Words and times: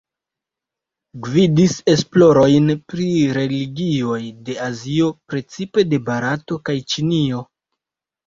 Gvidis 1.25 1.75
esplorojn 1.91 2.71
pri 2.93 3.09
religioj 3.37 4.17
de 4.47 4.55
Azio, 4.69 5.09
precipe 5.33 5.85
de 5.93 5.99
Barato 6.09 6.57
kaj 6.71 6.77
Ĉinio. 6.95 7.43